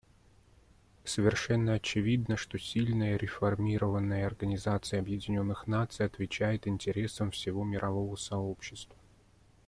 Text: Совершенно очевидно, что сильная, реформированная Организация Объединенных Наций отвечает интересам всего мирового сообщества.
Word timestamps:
Совершенно 1.03 1.73
очевидно, 1.73 2.35
что 2.35 2.57
сильная, 2.57 3.17
реформированная 3.17 4.25
Организация 4.25 4.99
Объединенных 4.99 5.67
Наций 5.67 6.07
отвечает 6.07 6.65
интересам 6.65 7.29
всего 7.29 7.63
мирового 7.63 8.15
сообщества. 8.15 8.95